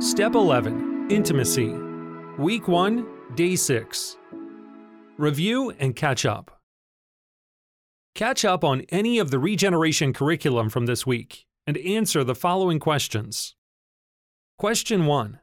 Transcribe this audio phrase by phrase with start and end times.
[0.00, 1.74] Step 11 Intimacy.
[2.38, 4.16] Week 1, Day 6.
[5.16, 6.60] Review and catch up.
[8.14, 12.78] Catch up on any of the regeneration curriculum from this week and answer the following
[12.78, 13.56] questions.
[14.56, 15.40] Question 1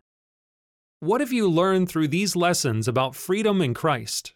[1.01, 4.35] What have you learned through these lessons about freedom in Christ?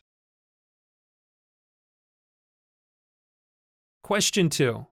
[4.04, 4.86] Question 2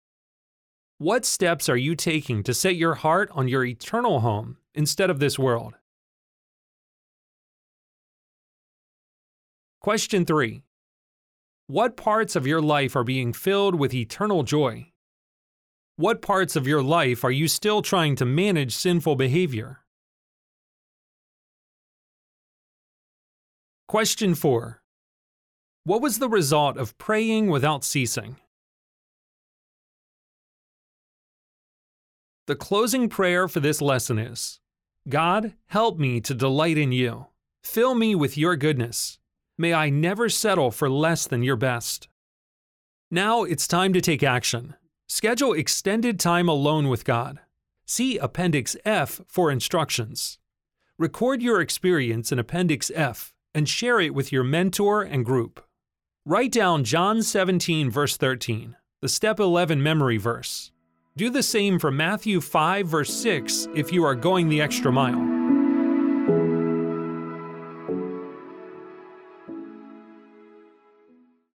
[1.00, 5.20] What steps are you taking to set your heart on your eternal home instead of
[5.20, 5.76] this world?
[9.80, 10.64] Question 3
[11.68, 14.92] What parts of your life are being filled with eternal joy?
[15.98, 19.82] What parts of your life are you still trying to manage sinful behavior?
[23.88, 24.82] Question 4
[25.84, 28.38] What was the result of praying without ceasing?
[32.48, 34.62] The closing prayer for this lesson is
[35.10, 37.26] God, help me to delight in you.
[37.62, 39.20] Fill me with your goodness.
[39.58, 42.08] May I never settle for less than your best.
[43.12, 44.76] Now it's time to take action.
[45.10, 47.40] Schedule extended time alone with God.
[47.86, 50.40] See Appendix F for instructions.
[50.98, 55.66] Record your experience in Appendix F and share it with your mentor and group.
[56.26, 60.72] Write down John 17, verse 13, the Step 11 memory verse.
[61.18, 65.37] Do the same for Matthew 5, verse 6 if you are going the extra mile.